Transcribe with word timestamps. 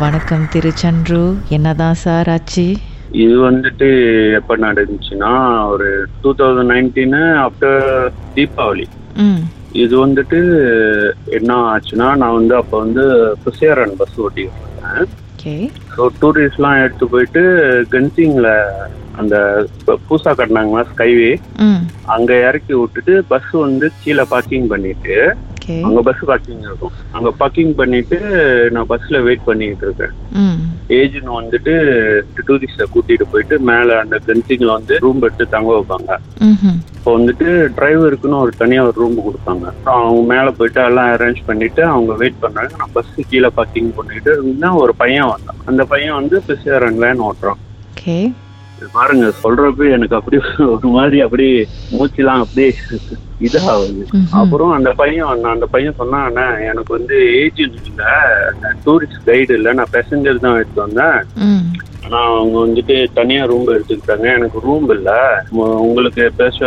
வணக்கம் 0.00 0.44
திருச்சன்று 0.52 1.20
என்னதான் 1.50 1.98
சார் 2.02 2.28
ஆச்சு? 2.28 2.64
இது 3.20 3.36
வந்துட்டு 3.40 3.88
எப்ப 4.38 4.56
நடந்துச்சுன்னா 4.58 5.30
ஒரு 5.72 5.88
two 6.22 6.30
thousand 6.38 6.72
nineteen 6.72 7.22
after 7.44 7.80
Deepavali. 8.34 8.86
இது 9.82 9.94
வந்துட்டு 10.04 10.38
என்ன 11.38 11.58
ஆச்சுன்னா 11.72 12.08
நான் 12.22 12.38
வந்து 12.38 12.54
அப்போ 12.56 12.78
வந்து 12.78 13.04
புசியாரன் 13.44 13.98
பஸ் 14.00 14.16
ஓட்டிட்டு 14.20 14.62
இருந்தேன் 14.62 15.10
ஸோ 15.90 16.04
டூரிஸ்ட்லாம் 16.20 16.80
எடுத்து 16.84 17.06
போயிட்டு 17.08 17.42
கன்சிங்கில் 17.92 18.50
அந்த 19.16 19.36
இப்ப 19.78 19.98
புதுசா 20.08 20.32
கட்டினாங்களா 20.32 20.82
ஸ்கைவே 20.90 21.30
அங்க 22.14 22.32
இறக்கி 22.46 22.74
விட்டுட்டு 22.76 23.14
பஸ் 23.28 23.52
வந்து 23.64 23.88
கீழே 24.02 24.26
பார்க்கிங் 24.30 24.68
பண்ணிட்டு 24.68 25.16
அங்க 25.86 26.00
பஸ் 26.08 26.24
பார்க்கிங் 26.30 26.64
இருக்கும். 26.68 26.94
அங்க 27.16 27.30
பார்க்கிங் 27.42 27.72
பண்ணிட்டு 27.80 28.18
நான் 28.74 28.90
பஸ்ல 28.92 29.22
வெயிட் 29.28 29.46
பண்ணிட்டு 29.48 29.86
இருக்கேன். 29.88 30.14
ஏஜென்ட் 30.98 31.30
வந்துட்டு 31.38 31.72
டூரிஸ்ட 32.48 32.86
கூட்டிட்டு 32.94 33.26
போயிட்டு 33.32 33.58
மேல 33.70 33.98
அந்த 34.02 34.18
கன்சிங்ல 34.28 34.70
வந்து 34.78 34.96
ரூம் 35.04 35.22
எடுத்து 35.26 35.46
தங்க 35.56 35.70
வைப்பாங்க. 35.76 36.18
இப்போ 36.96 37.12
வந்துட்டு 37.18 37.48
டிரைவருக்குன்னு 37.78 38.42
ஒரு 38.44 38.52
தனியா 38.62 38.82
ஒரு 38.88 38.96
ரூம் 39.02 39.16
கொடுப்பாங்க. 39.26 39.66
அவங்க 39.84 40.34
மேல 40.34 40.50
போயிட்டு 40.58 40.80
எல்லாம் 40.88 41.10
அரேஞ்ச் 41.14 41.40
பண்ணிட்டு 41.46 41.84
அவங்க 41.94 42.12
வெயிட் 42.22 42.42
பண்றாங்க. 42.44 42.74
நான் 42.82 42.94
பஸ் 42.98 43.14
கீழே 43.30 43.50
பார்க்கிங் 43.58 43.90
பண்ணிட்டு 43.98 44.30
இருந்தா 44.42 44.70
ஒரு 44.82 44.94
பையன் 45.02 45.32
வந்தான். 45.32 45.60
அந்த 45.64 45.84
பையன் 45.94 46.18
வந்து 46.20 46.38
பிசிஆர்என் 46.48 47.02
வேன் 47.06 47.26
ஓட்டுறான். 47.28 47.60
பாருங்க 48.92 49.32
சொல்றப்ப 49.42 49.90
எனக்கு 49.90 50.14
அப்படியே 50.14 50.42
ஒரு 50.66 50.88
மாதிரி 50.88 51.20
அப்படியே 51.20 51.54
மூச்சுலாம் 51.92 52.40
அப்படியே 52.40 52.70
இதாகுது. 53.40 54.02
அப்புறம் 54.32 54.72
அந்த 54.72 54.90
பையன். 54.92 55.18
அந்த 55.50 55.66
பையன் 55.66 55.96
சொன்னான் 55.96 56.26
"அண்ணா, 56.26 56.46
எனக்கு 56.62 56.92
வந்து 56.92 57.16
ஏஜென்ட் 57.38 57.78
இல்ல 57.84 58.02
டூரிஸ்ட் 58.86 59.24
கைடு 59.24 59.54
இல்ல 59.54 59.72
நான் 59.72 59.92
பேசஞ்சர் 59.92 60.38
தான் 60.38 60.56
எடுத்து 60.56 60.80
வந்தேன் 60.82 61.18
ம் 62.10 62.14
ஆனா 62.14 62.20
அவங்க 62.36 62.56
வந்துட்டு 62.64 62.94
தனியா 63.18 63.42
ரூம் 63.50 63.68
எடுத்துக்கிட்டாங்க. 63.74 64.26
எனக்கு 64.38 64.58
ரூம் 64.64 64.88
இல்ல. 64.94 65.10
உங்களுக்கு 65.86 66.22
பேச 66.40 66.58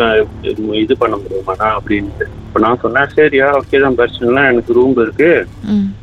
இது 0.83 0.93
பண்ண 1.01 1.15
முடியுமாண்ணா 1.21 1.67
அப்படின்ட்டு. 1.77 2.25
இப்ப 2.47 2.61
நான் 2.65 2.81
சொன்னேன் 2.81 3.13
சரியா 3.17 3.45
ஓகே 3.59 3.79
தான் 3.83 3.95
பிரச்சனை 3.99 4.25
இல்லை 4.29 4.43
எனக்கு 4.51 4.75
ரூம் 4.77 4.95
இருக்கு. 5.03 5.29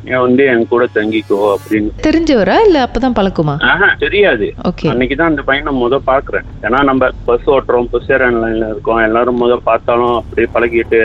நீ 0.05 0.11
வந்து 0.25 0.43
என் 0.53 0.65
கூட 0.71 0.83
தங்கிக்கோ 0.97 1.39
அப்படின்னு. 1.55 1.91
தெரிஞ்சவரா 2.07 2.57
இல்ல 2.67 2.77
அப்பதான் 2.85 3.17
பழக்குமா? 3.19 3.55
ஆஹா 3.71 3.87
தெரியாது. 4.03 4.47
ஓகே 4.69 4.89
அன்னைக்கு 4.91 5.15
தான் 5.19 5.31
அந்த 5.31 5.43
பையனை 5.49 5.73
முத 5.83 5.99
பாக்குறேன். 6.11 6.49
ஏன்னா 6.65 6.81
நம்ம 6.89 7.09
பஸ் 7.29 7.47
ஓட்டுறோம் 7.55 7.91
பஸ் 7.93 8.11
லைன்ல 8.23 8.67
இருக்கோம். 8.73 9.05
எல்லாரும் 9.07 9.41
முத 9.43 9.55
பார்த்தாலும் 9.69 10.17
அப்படியே 10.19 10.49
பழகிட்டு 10.57 11.01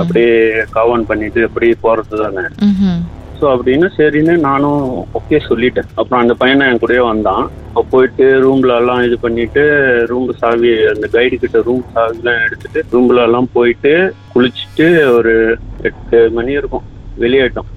அப்படியே 0.00 0.32
கவன் 0.78 1.06
பண்ணிட்டு 1.10 1.42
அப்படியே 1.48 1.76
போறது 1.84 2.22
தானே. 2.24 2.46
ஸோ 3.38 3.46
அப்படின்னு 3.54 3.86
சரின்னு 3.98 4.34
நானும் 4.48 4.82
ஓகே 5.18 5.38
சொல்லிட்டேன். 5.48 5.88
அப்புறம் 6.00 6.22
அந்த 6.24 6.34
பையனை 6.42 6.68
என் 6.70 6.82
கூடயே 6.82 7.04
வந்தான். 7.10 7.46
அப்போ 7.76 7.88
போயிட்டு 7.94 8.26
ரூம்ல 8.42 8.74
எல்லாம் 8.80 9.00
இது 9.06 9.16
பண்ணிட்டு 9.22 9.62
ரூம் 10.10 10.28
சாவி 10.42 10.70
அந்த 10.92 11.06
கைடு 11.14 11.36
கிட்ட 11.40 11.58
ரூம் 11.66 11.82
சாவிலாம் 11.96 12.38
எடுத்துட்டு 12.44 12.80
ரூம்ல 12.92 13.24
எல்லாம் 13.28 13.48
போயிட்டு 13.56 13.92
குளிச்சுட்டு 14.34 14.86
ஒரு 15.16 15.34
எட்டு 15.88 16.20
மணி 16.36 16.54
இருக்கும். 16.60 16.86
வெளியேட்டோம் 17.24 17.68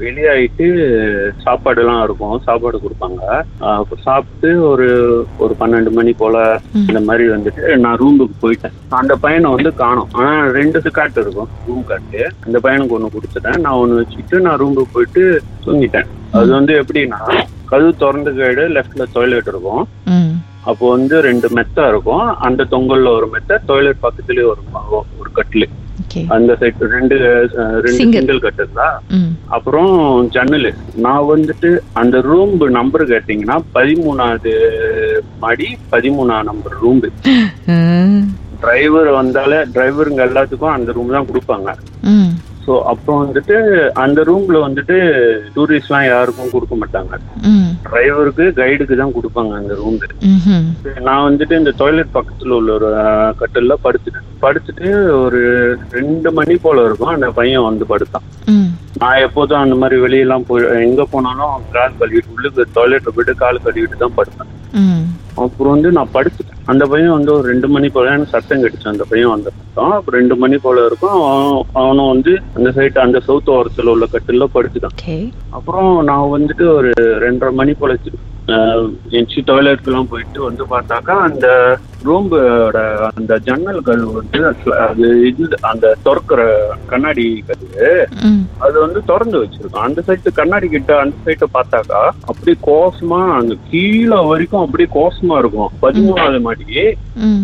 வெளியாயிட்டு 0.00 0.66
சாப்பாடுலாம் 1.44 2.02
இருக்கும். 2.06 2.34
சாப்பாடு 2.46 2.80
கொடுப்பாங்க. 2.84 3.22
சாப்பிட்டு 4.06 4.50
ஒரு 4.70 4.88
ஒரு 5.44 5.54
பன்னெண்டு 5.60 5.92
மணி 5.98 6.12
போல. 6.22 6.36
இந்த 6.88 7.00
மாதிரி 7.08 7.24
வந்துட்டு 7.36 7.78
நான் 7.84 8.00
ரூமுக்கு 8.02 8.42
போயிட்டேன். 8.44 8.76
அந்த 9.02 9.14
பையனை 9.24 9.54
வந்து 9.56 9.72
காணோம். 9.84 10.12
ஆனா 10.18 10.34
ரெண்டு 10.58 10.96
காட்டு 10.98 11.26
இருக்கும். 11.26 11.52
ரூம் 11.68 11.88
காட்டு 11.92 12.22
அந்த 12.46 12.58
பையனுக்கு 12.66 12.98
ஒன்று 12.98 13.16
கொடுத்துட்டேன். 13.16 13.62
நான் 13.66 13.80
ஒன்று 13.84 14.00
வச்சுக்கிட்டு 14.02 14.46
நான் 14.48 14.60
ரூமுக்கு 14.64 14.94
போயிட்டு 14.98 15.24
தூங்கிட்டேன். 15.66 16.10
அது 16.38 16.50
வந்து 16.58 16.74
எப்படின்னா 16.82 17.20
கதவு 17.64 17.96
திறந்து 17.96 18.34
கைடு 18.34 18.68
லெஃப்ட்ல 18.68 19.06
டாய்லெட் 19.12 19.46
இருக்கும். 19.46 19.88
அப்போ 20.60 20.90
வந்து 20.90 21.20
ரெண்டு 21.20 21.48
மெத்தா 21.48 21.88
இருக்கும். 21.88 22.26
அந்த 22.36 22.66
தொங்கல்ல 22.70 23.08
ஒரு 23.08 23.28
மெத்த 23.28 23.60
டாய்லெட் 23.66 24.02
பக்கத்துலயே 24.02 24.44
ஒரு 24.44 24.62
ஒரு 25.18 25.30
கட்டிலு. 25.36 25.66
அந்த 26.28 26.56
சைடு 26.60 26.78
ரெண்டு 26.78 27.16
ரெண்டு. 27.74 27.90
சிங்கிள் 27.90 28.38
கட்டுங்களா? 28.38 28.88
ம். 29.08 29.30
அப்புறம் 29.48 30.28
ஜன்னல். 30.28 30.74
நான் 30.94 31.26
வந்துட்டு 31.34 31.78
அந்த 31.92 32.20
ரூம் 32.20 32.70
நம்பர் 32.70 33.08
கேட்டீங்கன்னா 33.08 33.56
பதிமூணாவது 33.74 34.52
மாடி 35.38 35.78
பதிமூணாம் 35.92 36.48
நம்பர் 36.50 36.76
ரூம் 36.80 37.00
டிரைவர் 38.60 39.08
வந்தாலே 39.10 39.56
டிரைவருங்க 39.56 40.22
எல்லாத்துக்கும் 40.28 40.76
அந்த 40.76 40.92
ரூம் 40.92 41.10
தான் 41.10 41.26
கொடுப்பாங்க. 41.30 41.74
ஸோ 42.66 42.74
அப்புறம் 42.90 43.20
வந்துட்டு 43.22 43.56
அந்த 44.02 44.20
ரூம்ல 44.22 44.58
வந்துட்டு 44.64 44.96
டூரிஸ்ட்லாம் 45.54 46.06
யாருக்கும் 46.06 46.52
கொடுக்க 46.52 46.74
மாட்டாங்க. 46.76 47.14
டிரைவருக்கு 47.84 48.44
கைடுக்கு 48.56 48.94
தான் 48.96 49.14
கொடுப்பாங்க 49.16 49.52
அந்த 49.56 49.74
ரூம் 49.74 49.98
ம்ஹும். 50.30 50.64
நான் 51.02 51.26
வந்துட்டு 51.26 51.54
இந்த 51.58 51.72
டாய்லெட் 51.78 52.14
பக்கத்துல 52.14 52.56
உள்ள 52.58 52.70
ஒரு 52.78 52.88
அஹ், 53.02 53.32
கட்டில்ல 53.40 53.76
படுத்துட்டேன். 53.84 54.28
படுத்துட்டு 54.42 54.88
ஒரு 55.20 55.40
ரெண்டு 55.92 56.30
மணி 56.32 56.56
போல 56.58 56.84
இருக்கும். 56.84 57.14
அந்த 57.14 57.28
பையன் 57.32 57.66
வந்து 57.66 57.86
படுத்தான். 57.86 58.26
நான் 59.00 59.22
எப்போதும் 59.22 59.62
அந்த 59.62 59.76
மாதிரி 59.76 59.96
வெளியெல்லாம் 60.00 60.46
போய் 60.46 60.64
எங்க 60.82 61.04
போனாலும் 61.06 61.54
கால் 61.72 61.98
கழுவிட்டு 62.00 62.34
உள்ளுக்கு 62.34 62.66
டாய்லெட் 62.74 63.14
போயிட்டு 63.14 63.34
கால் 63.36 63.64
கழுவிட்டு 63.64 63.96
தான் 63.98 64.16
படுப்பேன் 64.16 64.50
ம். 64.80 65.04
அப்புறம் 65.42 65.72
வந்து 65.74 65.90
நான் 65.92 66.12
படுத்துட்டேன் 66.12 66.60
அந்த 66.66 66.84
பையன் 66.86 67.10
வந்து 67.10 67.32
ஒரு 67.32 67.46
ரெண்டு 67.48 67.68
மணி 67.68 67.88
போல 67.88 68.10
எனக்கு 68.10 68.34
சத்தம் 68.34 68.62
கடிச்சு 68.62 68.90
அந்த 68.90 69.04
பையன் 69.04 69.32
வந்த 69.32 69.48
சத்தம். 69.50 69.92
அப்புறம் 69.92 70.18
ரெண்டு 70.20 70.36
மணி 70.36 70.56
போல 70.56 70.84
இருக்கும். 70.86 71.16
அவன் 71.20 71.48
அவனும் 71.80 72.08
வந்து 72.08 72.32
அந்த 72.56 72.68
சைடு 72.76 72.98
அந்த 72.98 73.20
சவுத் 73.20 73.54
ஓரத்துல 73.56 73.92
உள்ள 73.94 74.06
கட்டில 74.12 74.46
படுத்துட்டான் 74.54 74.96
அப்புறம் 75.50 75.90
நான் 76.04 76.32
வந்துட்டு 76.36 76.66
ஒரு 76.76 76.92
ரெண்டரை 77.24 77.52
மணி 77.52 77.74
போல 77.74 77.96
என்சி 79.18 79.40
டாய்லெட்க்குலாம் 79.48 80.08
போயிட்டு 80.10 80.38
வந்து 80.46 80.64
பார்த்தாக்கா 80.72 81.14
அந்த 81.26 81.46
ரூம்போட 82.08 82.78
அந்த 83.10 83.38
ஜன்னல்கள் 83.46 84.02
வந்து 84.16 84.40
அது 84.86 85.06
இது 85.28 85.44
அந்த 85.70 85.92
திறக்கிற 86.06 86.40
கண்ணாடி 86.90 87.24
கதவு 87.46 87.92
அது 88.64 88.76
வந்து 88.82 89.00
திறந்து 89.10 89.36
வச்சிருக்கோம். 89.42 89.86
அந்த 89.86 90.02
சைடு 90.06 90.32
கண்ணாடி 90.40 90.68
கிட்ட 90.68 90.98
அந்த 91.02 91.16
சைட்டை 91.26 91.48
பார்த்தாக்கா 91.56 92.02
அப்படியே 92.30 92.56
கோசமா 92.68 93.20
அந்த 93.38 93.54
கீழே 93.70 94.18
வரைக்கும் 94.30 94.64
அப்படியே 94.64 94.90
கோசமா 94.98 95.38
இருக்கும். 95.42 95.72
பதிமூணாவது 95.84 96.40
மாடி 96.48 96.64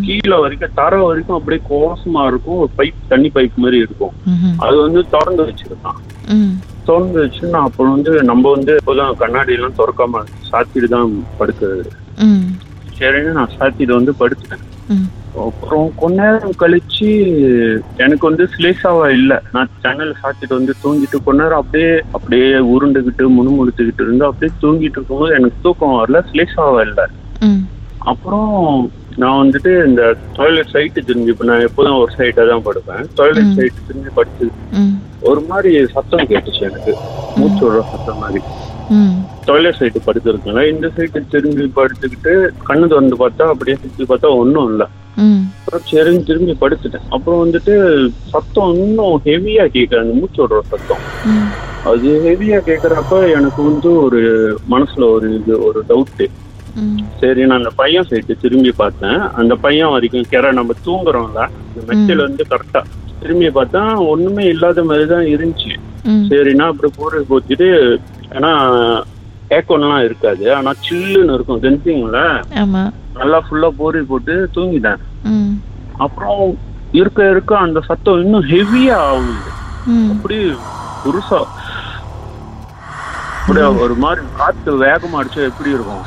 கீழே 0.05 0.37
வரைக்கும் 0.43 0.77
தர 0.81 1.01
வரைக்கும் 1.07 1.37
அப்படியே 1.39 1.63
கோசமா 1.73 2.23
இருக்கும். 2.31 2.59
ஒரு 2.63 2.71
பைப் 2.79 3.07
தண்ணி 3.13 3.31
பைப் 3.37 3.61
மாதிரி 3.63 3.79
இருக்கும். 3.85 4.13
அது 4.65 4.77
வந்து 4.85 5.03
திறந்து 5.15 5.43
வச்சிருக்கான். 5.49 5.99
திறந்து 6.85 7.19
வச்சு 7.23 7.43
நான் 7.55 7.67
அப்புறம் 7.69 7.95
வந்து 7.95 8.11
நம்ம 8.29 8.51
வந்து 8.55 8.71
எப்போதும் 8.79 9.19
கண்ணாடி 9.23 9.53
எல்லாம் 9.57 9.79
திறக்காம 9.81 10.23
சாத்திட்டு 10.51 10.89
தான் 10.89 11.09
படுக்கிறது 11.39 11.83
சரின்னு 12.99 13.31
நான் 13.39 13.55
சாத்திட்டு 13.57 13.93
வந்து 13.99 14.13
படுத்துட்டேன். 14.19 14.65
அப்புறம் 15.43 15.85
கொஞ்ச 16.01 16.17
நேரம் 16.23 16.57
கழிச்சு 16.61 17.09
எனக்கு 18.03 18.23
வந்து 18.29 18.45
ஸ்லேசாவா 18.53 19.05
இல்ல. 19.17 19.33
நான் 19.55 19.69
சேனல் 19.83 20.13
சாத்திட்டு 20.21 20.57
வந்து 20.59 20.73
தூங்கிட்டு 20.83 21.17
கொஞ்ச 21.27 21.39
நேரம் 21.43 21.61
அப்படியே 21.61 21.91
அப்படியே 22.17 22.49
உருண்டுகிட்டு 22.73 23.25
முணுமுணுத்துக்கிட்டு 23.37 24.03
இருந்து 24.05 24.25
அப்படியே 24.29 24.51
தூங்கிட்டு 24.63 24.97
இருக்கும்போது 24.97 25.37
எனக்கு 25.39 25.63
தூக்கம் 25.67 25.97
வரல 25.99 26.21
ஸ்லேசாவா 26.31 26.81
இல்ல. 26.87 27.01
அப்புறம் 28.11 28.51
நான் 29.21 29.39
வந்துட்டு 29.41 29.71
இந்த 29.87 30.01
டாய்லெட் 30.37 30.73
சைட்டு 30.73 31.05
திரும்பி 31.07 31.33
இப்ப 31.33 31.45
நான் 31.45 31.65
எப்போதும் 31.67 31.99
ஒரு 32.01 32.11
சைட்டா 32.19 32.43
தான் 32.51 32.65
படுப்பேன். 32.67 33.03
டாய்லெட். 33.19 33.55
சைட்டு 33.57 33.87
திரும்பி 33.87 34.11
படுத்து 34.19 34.45
ஒரு 35.29 35.41
மாதிரி 35.49 35.71
சத்தம் 35.95 36.29
கேட்டுச்சு 36.29 36.61
எனக்கு. 36.69 36.93
மூச்சு 37.39 37.63
விடுற 37.65 37.81
சத்தம் 37.91 38.21
மாதிரி. 38.23 38.41
டாய்லெட் 39.47 39.77
சைட்டு 39.79 39.99
படுத்துருக்கேன் 40.07 40.69
இந்த 40.71 40.87
சைட்டு 40.95 41.19
திரும்பி 41.33 41.65
படுத்துக்கிட்டு 41.77 42.33
கண்ணு 42.69 42.89
திறந்து 42.91 43.17
பார்த்தா 43.23 43.45
அப்படியே 43.53 43.75
சுத்தி 43.83 44.05
பார்த்தா 44.11 44.31
ஒன்றும் 44.41 44.69
இல்லை. 44.71 44.87
அப்புறம் 45.57 45.85
சரின்னு 45.89 46.27
திரும்பி 46.29 46.53
படுத்துட்டேன். 46.61 47.07
அப்புறம் 47.15 47.41
வந்துட்டு 47.43 47.73
சத்தம் 48.33 48.75
இன்னும் 48.83 49.17
ஹெவியா 49.27 49.65
கேட்குற 49.75 49.99
அந்த 50.03 50.15
மூச்சு 50.19 50.41
விடுற 50.43 50.61
சத்தம். 50.73 51.03
அது 51.91 52.09
ஹெவியா 52.27 52.59
கேட்குறப்ப 52.69 53.19
எனக்கு 53.37 53.61
வந்து 53.69 53.91
ஒரு 54.05 54.21
மனசுல 54.73 55.09
ஒரு 55.15 55.27
இது 55.39 55.53
ஒரு 55.67 55.81
டவுட்டு 55.91 56.27
சரி 57.21 57.41
நான் 57.45 57.59
அந்த 57.61 57.71
பையன் 57.79 58.07
சைட்டு 58.09 58.33
திரும்பி 58.43 58.71
பார்த்தேன். 58.81 59.21
அந்த 59.39 59.53
பையன் 59.63 59.93
வரைக்கும் 59.93 60.29
கிற 60.33 60.51
நம்ம 60.59 60.75
தூங்குறோம்ல 60.85 61.41
இந்த 61.69 61.81
மெச்சல் 61.89 62.25
வந்து 62.27 62.43
கரெக்டா 62.51 62.81
திரும்பி 63.21 63.47
பார்த்தா 63.49 63.81
ஒண்ணுமே 64.07 64.43
இல்லாத 64.45 64.83
மாதிரி 64.83 65.05
தான் 65.05 65.25
இருந்துச்சு 65.25 65.73
சரிண்ணா 66.29 66.65
அப்படி 66.67 66.93
போட்டு 66.95 67.25
போச்சுட்டு 67.29 67.67
ஏன்னா 68.31 68.51
ஏக்கோன்லாம் 69.51 70.03
இருக்காது. 70.03 70.55
ஆனா 70.55 70.71
சில்லுன்னு 70.85 71.33
இருக்கும். 71.33 71.61
கென்சிங்ல 71.61 72.19
ஆமா. 72.55 72.83
நல்லா 73.15 73.39
ஃபுல்லா 73.39 73.69
போரி 73.77 74.01
போட்டு 74.01 74.49
தூங்கிட்டேன். 74.55 75.01
அப்புறம் 75.97 76.41
இருக்க 76.91 77.29
இருக்க 77.29 77.57
அந்த 77.57 77.79
சத்தம் 77.79 78.21
இன்னும் 78.21 78.43
ஹெவியா 78.43 78.97
ஆகுது. 79.09 79.51
ம். 79.87 80.07
அப்படியே 80.11 80.45
புதுசா. 81.05 81.39
அப்படியே 83.41 83.65
ஒரு 83.83 83.93
மாதிரி 83.95 84.21
காத்து 84.37 84.71
வேகமா 84.83 85.17
அடிச்சா 85.19 85.41
எப்படி 85.49 85.69
இருக்கும்? 85.69 86.03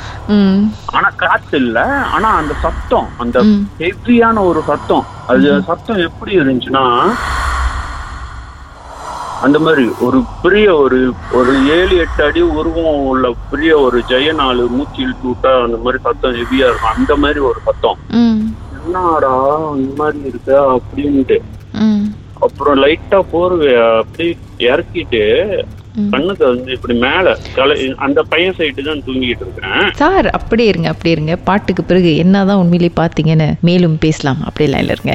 ஆனா 0.86 1.08
காத்து 1.16 1.56
இல்ல. 1.58 1.78
ஆனா 2.14 2.28
அந்த 2.40 2.54
சத்தம் 2.62 3.08
அந்த. 3.18 3.38
ஹெவியான 3.78 4.44
ஒரு 4.50 4.62
சத்தம் 4.66 5.04
அது 5.26 5.48
சத்தம் 5.62 6.04
எப்படி 6.08 6.32
இருந்துச்சுன்னா 6.38 6.84
அந்த 9.42 9.58
மாதிரி 9.58 9.84
ஒரு 10.00 10.18
பெரிய 10.42 10.66
ஒரு 10.76 10.98
ஒரு 11.32 11.52
ஏழு 11.68 11.94
எட்டு 11.96 12.24
அடி 12.24 12.42
உருவம் 12.58 13.02
உள்ள 13.10 13.32
பெரிய 13.50 13.72
ஒரு 13.78 13.98
ஜெய 14.08 14.34
நாள் 14.34 14.62
மூச்சு 14.76 15.02
இழுத்து 15.02 15.26
விட்டா 15.28 15.52
அந்த 15.64 15.76
மாதிரி 15.76 15.98
சத்தம் 16.02 16.36
ஹெவியா 16.38 16.68
இருக்கும். 16.68 16.94
அந்த 16.94 17.16
மாதிரி 17.16 17.40
ஒரு 17.40 17.58
சத்தம். 17.64 17.98
என்னடா 18.78 19.32
இந்த 19.76 19.92
மாதிரி 19.96 20.20
இருக்க 20.24 20.50
அப்படின்ட்டு. 20.76 21.38
அப்புறம் 22.40 22.82
லைட்டா 22.82 23.18
போர்வைய 23.32 23.98
அப்படி 23.98 24.26
இறக்கிட்டு. 24.58 25.24
கண்ணுக்கு 26.10 26.44
வந்து 26.46 26.72
இப்படி 26.72 26.94
மேல 26.98 27.36
தலை 27.54 27.94
அந்த 28.06 28.22
பையன் 28.22 28.54
சைடு 28.58 28.82
தான் 28.82 29.02
தூங்கிட்டு 29.06 29.44
இருக்கிறேன். 29.44 29.84
சார் 29.94 30.28
அப்படியே 30.38 30.68
இருங்க 30.68 30.88
அப்படியே 30.88 31.14
இருங்க. 31.14 31.36
பாட்டுக்கு 31.36 31.84
பிறகு 31.84 32.16
என்னதான் 32.16 32.62
உண்மையிலே 32.62 32.92
பார்த்தீங்கன்னு 33.00 33.48
மேலும் 33.60 33.98
பேசலாம். 33.98 34.40
அப்படிலாம் 34.48 34.82
இல்லை 34.84 34.96
இருங்க. 34.98 35.14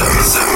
There's 0.00 0.49